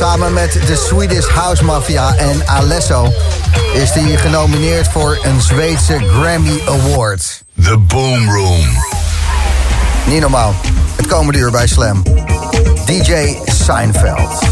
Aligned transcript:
Samen 0.00 0.32
met 0.32 0.52
de 0.52 0.76
Swedish 0.76 1.26
House 1.26 1.64
Mafia 1.64 2.14
en 2.16 2.48
Alesso 2.48 3.12
is 3.74 3.90
hij 3.90 4.16
genomineerd 4.16 4.88
voor 4.88 5.18
een 5.22 5.40
Zweedse 5.40 5.98
Grammy 5.98 6.62
Award. 6.66 7.42
The 7.62 7.78
Boom 7.78 8.30
Room. 8.30 8.66
Niet 10.06 10.20
normaal. 10.20 10.54
Het 10.96 11.06
komende 11.06 11.38
uur 11.38 11.50
bij 11.50 11.66
Slam. 11.66 12.02
DJ 12.84 13.36
Seinfeld. 13.44 14.49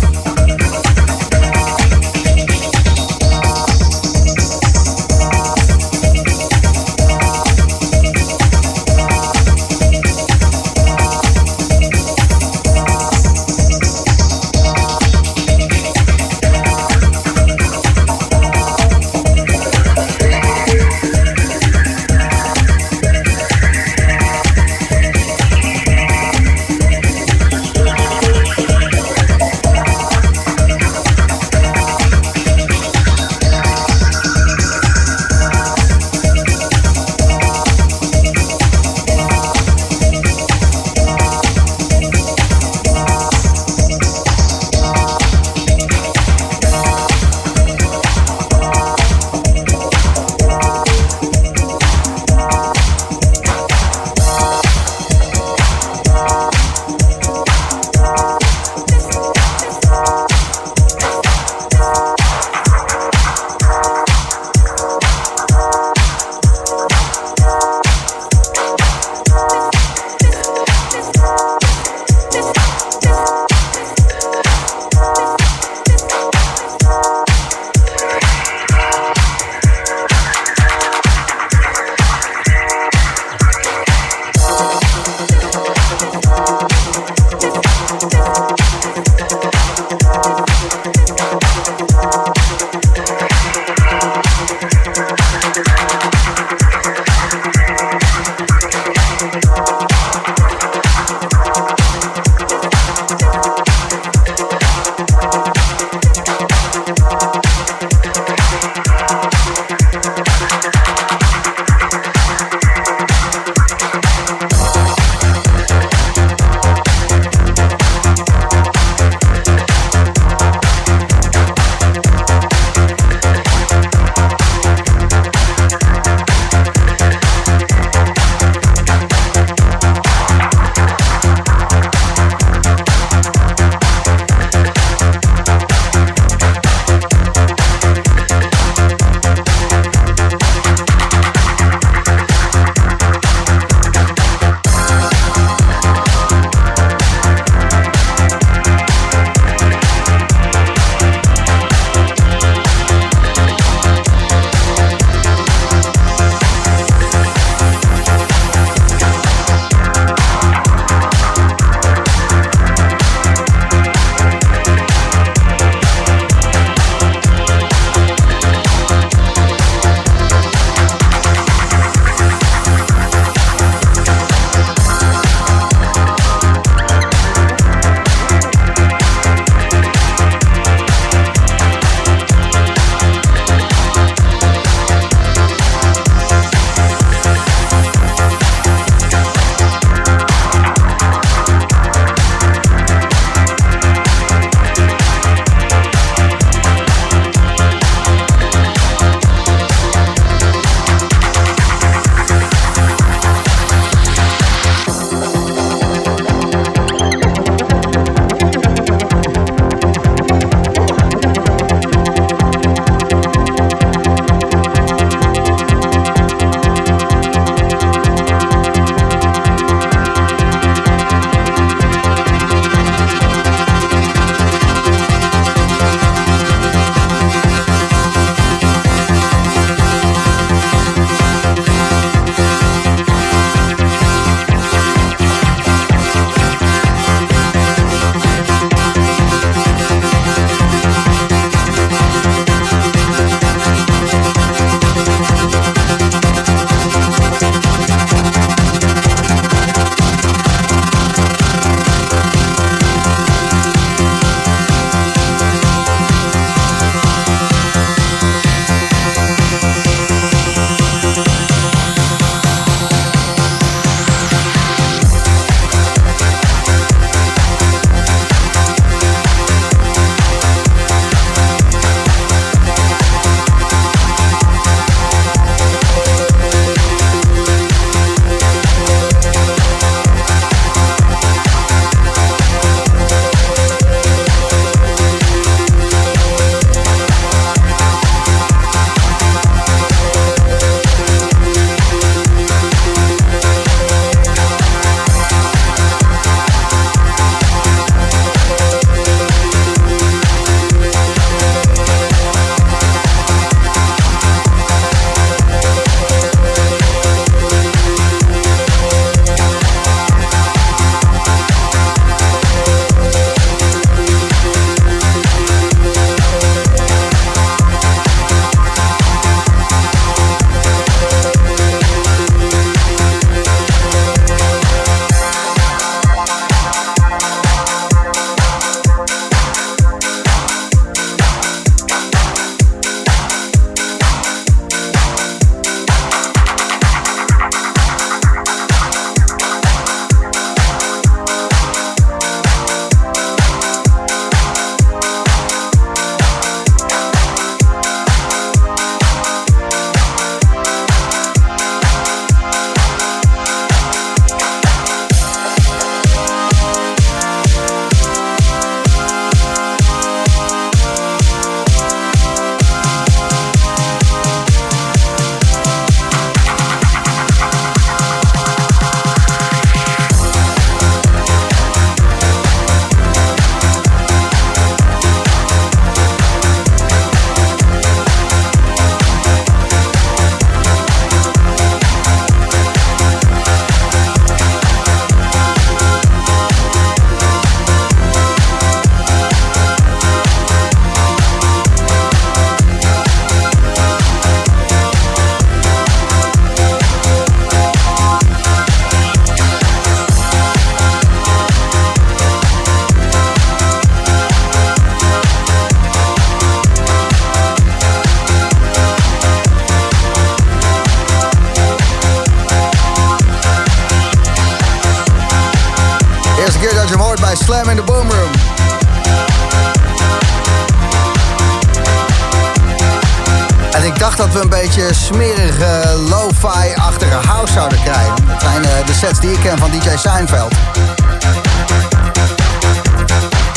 Die 429.21 429.31
ik 429.31 429.41
ken 429.41 429.59
van 429.59 429.71
DJ 429.71 429.97
Seinfeld. 429.97 430.53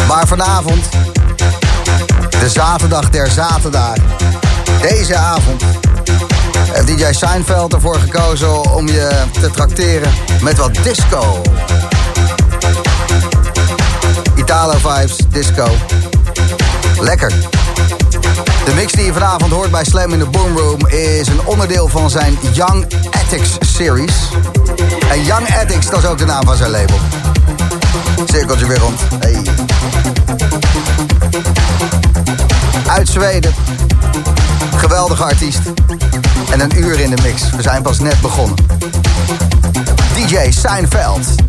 Maar 0.07 0.27
vanavond, 0.27 0.89
de 2.29 2.49
zaterdag 2.49 3.09
der 3.09 3.27
zaterdagen, 3.27 4.03
deze 4.81 5.15
avond, 5.15 5.63
heeft 6.71 6.87
DJ 6.87 7.11
Seinfeld 7.11 7.73
ervoor 7.73 7.99
gekozen 7.99 8.71
om 8.71 8.87
je 8.87 9.23
te 9.39 9.49
trakteren 9.49 10.11
met 10.41 10.57
wat 10.57 10.73
disco. 10.83 11.41
Italo 14.35 14.73
vibes, 14.77 15.17
disco. 15.29 15.67
Lekker. 16.99 17.33
De 18.65 18.73
mix 18.73 18.91
die 18.91 19.05
je 19.05 19.13
vanavond 19.13 19.51
hoort 19.51 19.71
bij 19.71 19.83
Slam 19.85 20.13
in 20.13 20.19
the 20.19 20.29
Boom 20.29 20.57
Room 20.57 20.87
is 20.87 21.27
een 21.27 21.45
onderdeel 21.45 21.87
van 21.87 22.09
zijn 22.09 22.37
Young 22.53 22.85
Addicts 23.11 23.57
series. 23.59 24.13
En 25.09 25.23
Young 25.23 25.55
Addicts, 25.59 25.89
dat 25.89 26.03
is 26.03 26.05
ook 26.05 26.17
de 26.17 26.25
naam 26.25 26.45
van 26.45 26.55
zijn 26.55 26.69
label. 26.69 26.97
Cirkeltje 28.25 28.67
weer 28.67 28.77
rond. 28.77 28.99
Hey. 29.19 29.41
Uit 32.87 33.09
Zweden. 33.09 33.53
Geweldige 34.75 35.23
artiest. 35.23 35.61
En 36.51 36.59
een 36.59 36.77
uur 36.77 36.99
in 36.99 37.09
de 37.15 37.21
mix. 37.21 37.49
We 37.49 37.61
zijn 37.61 37.81
pas 37.81 37.99
net 37.99 38.21
begonnen. 38.21 38.55
DJ 40.15 40.51
Seinfeld. 40.51 41.40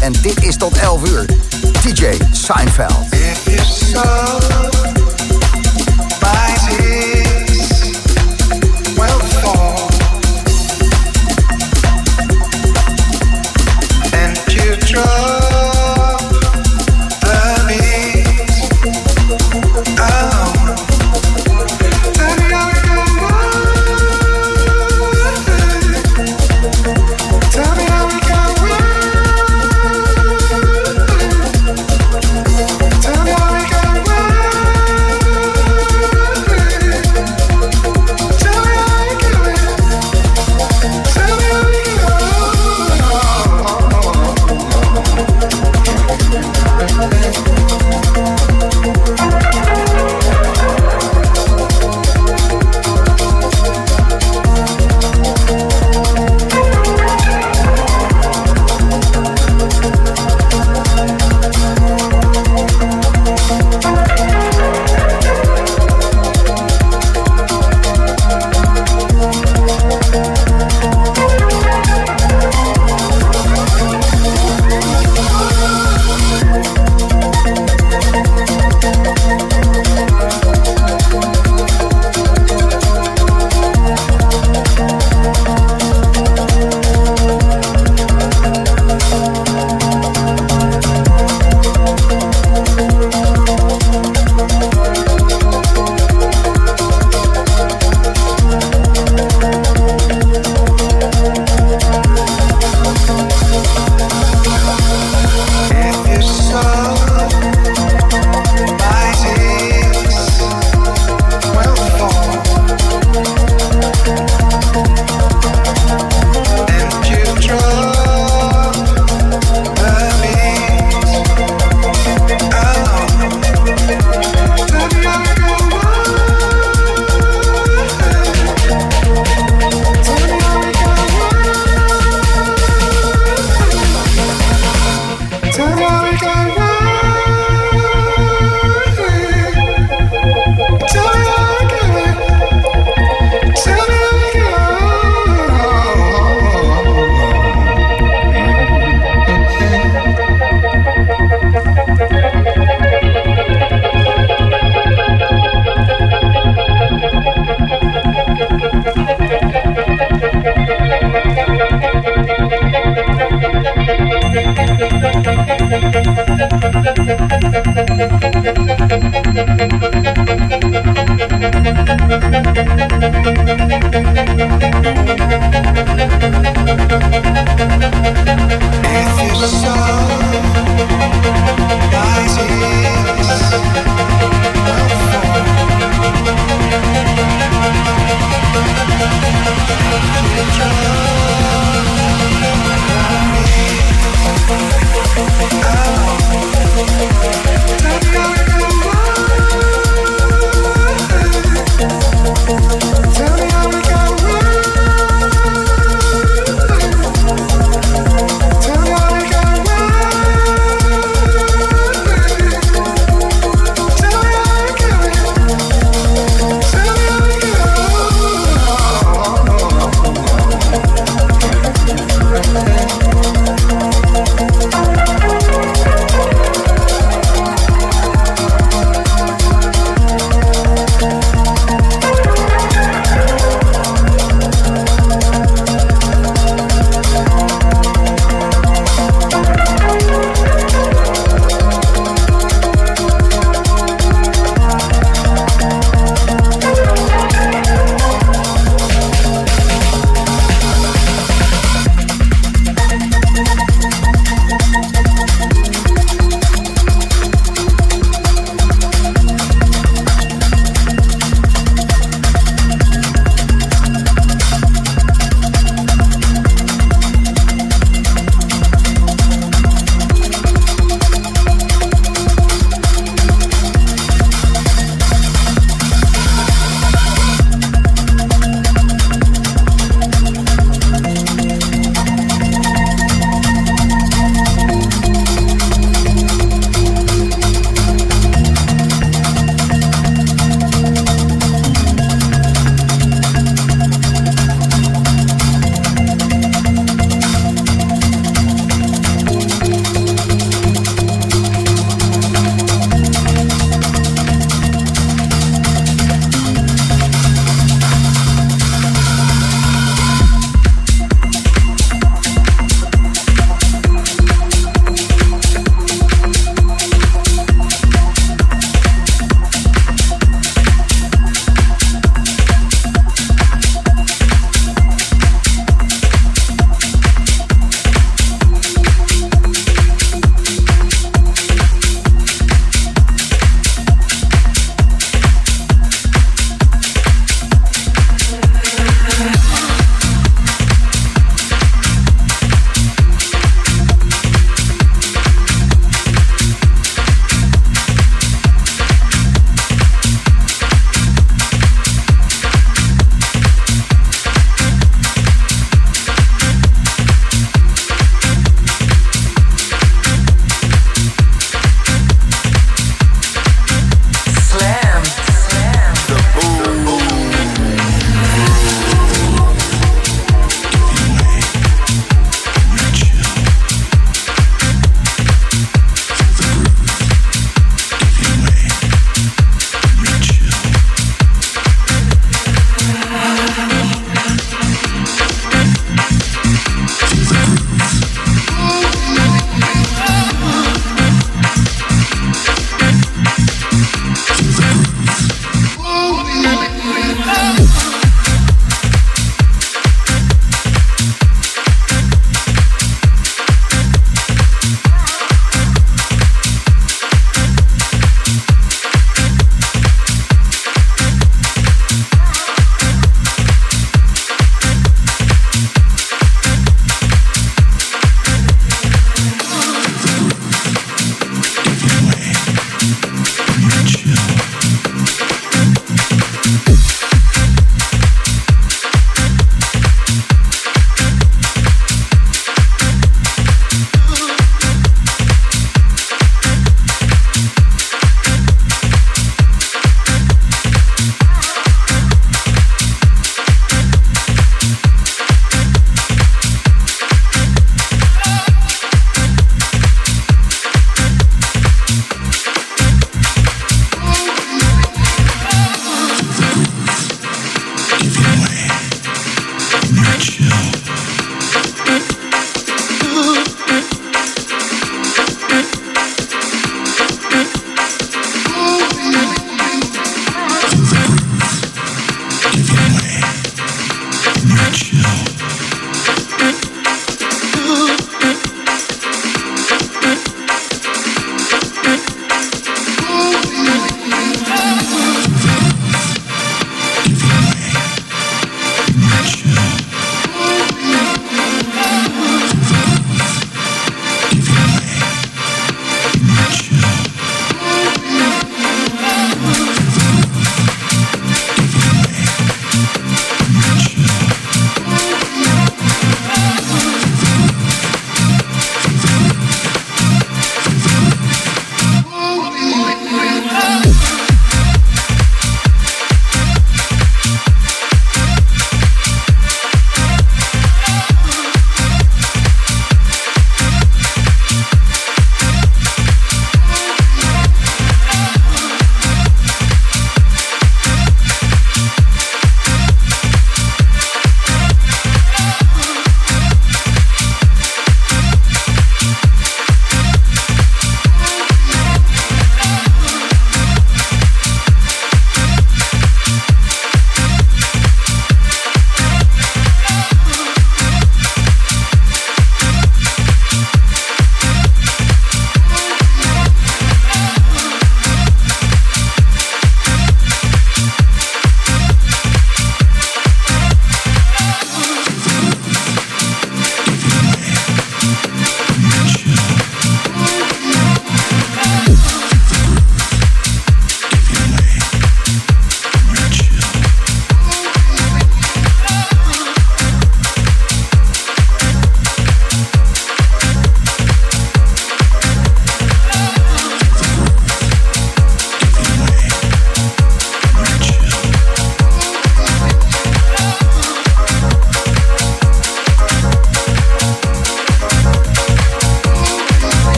En 0.00 0.12
dit 0.12 0.44
is 0.44 0.56
tot 0.56 0.78
11 0.78 1.08
uur. 1.08 1.26
DJ 1.82 2.18
Seinfeld. 2.30 2.91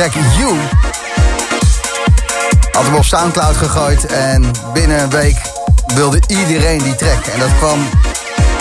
Track 0.00 0.14
You. 0.38 0.54
Had 2.72 2.84
hem 2.84 2.94
op 2.94 3.04
Soundcloud 3.04 3.56
gegooid 3.56 4.06
en 4.06 4.50
binnen 4.72 5.02
een 5.02 5.10
week 5.10 5.36
wilde 5.94 6.22
iedereen 6.26 6.82
die 6.82 6.94
track. 6.94 7.26
En 7.26 7.38
dat 7.38 7.48
kwam 7.58 7.78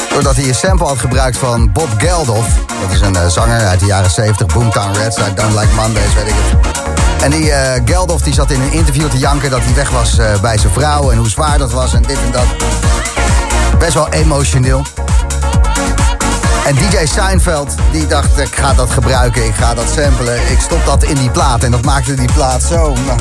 doordat 0.09 0.35
hij 0.35 0.47
een 0.47 0.55
sample 0.55 0.87
had 0.87 0.99
gebruikt 0.99 1.37
van 1.37 1.71
Bob 1.71 1.87
Geldof. 1.97 2.47
Dat 2.81 2.91
is 2.91 3.01
een 3.01 3.13
uh, 3.13 3.27
zanger 3.27 3.67
uit 3.67 3.79
de 3.79 3.85
jaren 3.85 4.11
70, 4.11 4.47
Boomtown 4.47 4.97
Reds, 4.97 5.17
I 5.17 5.33
Don't 5.35 5.53
Like 5.59 5.73
Mondays, 5.75 6.13
weet 6.13 6.27
ik 6.27 6.33
het. 6.35 6.81
En 7.23 7.31
die 7.31 7.45
uh, 7.45 7.71
Geldof 7.85 8.21
die 8.21 8.33
zat 8.33 8.51
in 8.51 8.61
een 8.61 8.71
interview 8.71 9.09
te 9.09 9.17
janken 9.17 9.49
dat 9.49 9.61
hij 9.63 9.73
weg 9.73 9.89
was 9.89 10.19
uh, 10.19 10.39
bij 10.39 10.57
zijn 10.57 10.73
vrouw 10.73 11.11
en 11.11 11.17
hoe 11.17 11.29
zwaar 11.29 11.57
dat 11.57 11.71
was 11.71 11.93
en 11.93 12.01
dit 12.01 12.17
en 12.25 12.31
dat. 12.31 12.47
Best 13.77 13.93
wel 13.93 14.09
emotioneel. 14.09 14.85
En 16.69 16.75
DJ 16.75 17.05
Seinfeld, 17.05 17.75
die 17.91 18.07
dacht, 18.07 18.39
ik 18.39 18.55
ga 18.55 18.73
dat 18.73 18.89
gebruiken, 18.89 19.45
ik 19.45 19.55
ga 19.55 19.73
dat 19.73 19.85
samplen. 19.95 20.35
Ik 20.51 20.59
stop 20.59 20.85
dat 20.85 21.03
in 21.03 21.15
die 21.15 21.29
plaat. 21.29 21.63
En 21.63 21.71
dat 21.71 21.81
maakte 21.81 22.13
die 22.13 22.31
plaat 22.33 22.63
zo 22.63 22.93
nou, 23.05 23.19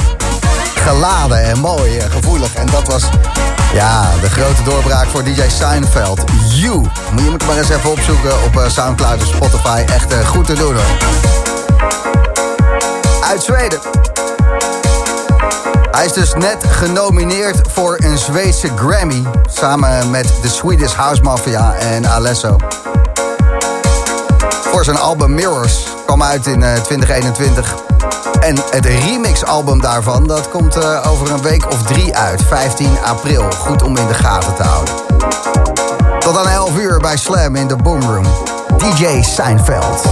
geladen 0.75 1.43
en 1.43 1.59
mooi 1.59 1.99
en 1.99 2.11
gevoelig. 2.11 2.55
En 2.55 2.67
dat 2.67 2.89
was, 2.89 3.05
ja, 3.73 4.11
de 4.21 4.31
grote 4.31 4.63
doorbraak 4.63 5.07
voor 5.07 5.25
DJ 5.25 5.43
Seinfeld. 5.49 6.21
You. 6.49 6.83
Je 7.17 7.23
moet 7.23 7.33
het 7.33 7.47
maar 7.47 7.57
eens 7.57 7.69
even 7.69 7.91
opzoeken 7.91 8.43
op 8.45 8.57
uh, 8.57 8.69
Soundcloud 8.69 9.23
of 9.23 9.29
Spotify. 9.29 9.85
Echt 9.87 10.13
uh, 10.13 10.27
goed 10.27 10.47
te 10.47 10.55
doen 10.55 10.75
hoor. 10.75 10.97
Uit 13.25 13.43
Zweden. 13.43 13.79
Hij 15.91 16.05
is 16.05 16.13
dus 16.13 16.33
net 16.35 16.65
genomineerd 16.71 17.61
voor 17.73 17.97
een 17.99 18.19
Zweedse 18.19 18.69
Grammy. 18.77 19.25
Samen 19.51 20.11
met 20.11 20.31
de 20.43 20.49
Swedish 20.49 20.93
House 20.93 21.23
Mafia 21.23 21.75
en 21.75 22.09
Alesso 22.09 22.57
voor 24.79 24.87
zijn 24.87 24.99
album 24.99 25.35
Mirrors. 25.35 25.85
Kwam 26.07 26.23
uit 26.23 26.47
in 26.47 26.65
2021. 26.83 27.75
Eh, 27.75 28.49
en 28.49 28.57
het 28.71 28.87
remix-album 28.87 29.81
daarvan, 29.81 30.27
dat 30.27 30.49
komt 30.49 30.77
uh, 30.77 31.07
over 31.07 31.31
een 31.31 31.43
week 31.43 31.67
of 31.67 31.83
drie 31.83 32.17
uit. 32.17 32.43
15 32.43 32.99
april. 33.05 33.51
Goed 33.51 33.83
om 33.83 33.97
in 33.97 34.07
de 34.07 34.15
gaten 34.15 34.55
te 34.55 34.63
houden. 34.63 34.95
Tot 36.19 36.37
aan 36.37 36.49
11 36.49 36.79
uur 36.79 36.99
bij 36.99 37.17
Slam 37.17 37.57
in 37.57 37.69
de 37.69 37.77
Boomroom. 37.77 38.27
DJ 38.77 39.23
Seinfeld. 39.23 40.03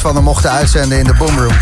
Van 0.00 0.14
hem 0.14 0.24
mochten 0.24 0.50
uitzenden 0.50 0.98
in 0.98 1.04
de 1.04 1.14
Boomroom. 1.14 1.56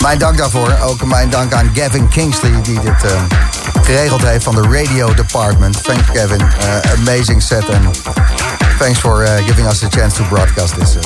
Mijn 0.00 0.18
dank 0.18 0.38
daarvoor. 0.38 0.76
Ook 0.82 1.04
mijn 1.04 1.30
dank 1.30 1.52
aan 1.52 1.70
Gavin 1.74 2.08
Kingsley 2.08 2.60
die 2.62 2.80
dit 2.80 3.04
uh, 3.04 3.10
geregeld 3.82 4.22
heeft 4.22 4.44
van 4.44 4.54
de 4.54 4.62
Radio 4.62 5.14
Department. 5.14 5.84
Thanks 5.84 6.08
Gavin. 6.12 6.40
Uh, 6.40 6.92
amazing 6.98 7.42
set 7.42 7.64
and 7.70 8.00
thanks 8.78 8.98
for 8.98 9.22
uh, 9.22 9.34
giving 9.46 9.66
us 9.66 9.78
the 9.78 9.88
chance 9.90 10.16
to 10.16 10.24
broadcast 10.28 10.74
this. 10.74 10.96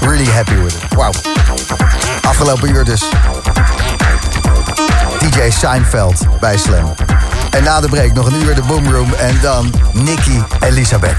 really 0.00 0.30
happy 0.30 0.56
with 0.62 0.74
it. 0.74 0.94
Wow. 0.94 1.12
Afgelopen 2.22 2.70
uur 2.70 2.84
dus 2.84 3.04
DJ 5.18 5.50
Seinfeld 5.50 6.26
bij 6.40 6.56
Slam. 6.56 6.94
En 7.50 7.62
na 7.62 7.80
de 7.80 7.88
break 7.88 8.12
nog 8.12 8.26
een 8.26 8.42
uur 8.42 8.54
de 8.54 8.62
Boomroom 8.62 9.12
en 9.12 9.38
dan 9.40 9.72
Nicky 9.92 10.40
Elisabeth. 10.60 11.16